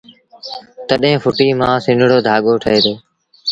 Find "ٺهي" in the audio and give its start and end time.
2.63-2.79